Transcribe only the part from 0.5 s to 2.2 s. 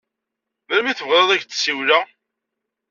Melmi i tebɣiḍ ad ak-d-siwleɣ?